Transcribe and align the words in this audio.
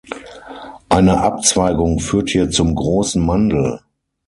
Eine 0.89 1.21
Abzweigung 1.21 1.99
führt 1.99 2.31
hier 2.31 2.49
zum 2.49 2.73
Großen 2.73 3.23
Mandl. 3.23 3.81